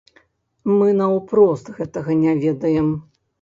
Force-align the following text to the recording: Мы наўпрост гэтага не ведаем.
Мы 0.77 0.87
наўпрост 1.01 1.69
гэтага 1.81 2.17
не 2.23 2.33
ведаем. 2.47 2.89